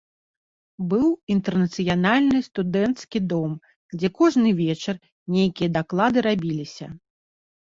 [0.91, 3.51] Быў інтэрнацыянальны студэнцкі дом,
[3.97, 4.95] дзе кожны вечар
[5.37, 6.85] нейкія даклады рабіліся.